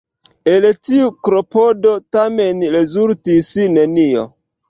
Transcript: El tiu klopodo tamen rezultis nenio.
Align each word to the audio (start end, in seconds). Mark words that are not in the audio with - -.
El 0.51 0.63
tiu 0.87 1.09
klopodo 1.27 1.91
tamen 2.17 2.65
rezultis 2.79 3.53
nenio. 3.77 4.27